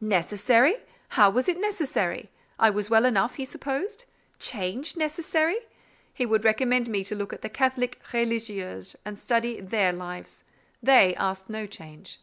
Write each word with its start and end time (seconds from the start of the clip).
"Necessary! 0.00 0.78
How 1.10 1.30
was 1.30 1.46
it 1.48 1.60
necessary? 1.60 2.28
I 2.58 2.70
was 2.70 2.90
well 2.90 3.04
enough, 3.04 3.36
he 3.36 3.44
supposed? 3.44 4.04
Change 4.40 4.96
necessary! 4.96 5.58
He 6.12 6.26
would 6.26 6.42
recommend 6.42 6.88
me 6.88 7.04
to 7.04 7.14
look 7.14 7.32
at 7.32 7.42
the 7.42 7.48
Catholic 7.48 8.00
'religieuses,' 8.12 8.96
and 9.04 9.16
study 9.16 9.60
their 9.60 9.92
lives. 9.92 10.50
They 10.82 11.14
asked 11.14 11.48
no 11.48 11.68
change." 11.68 12.18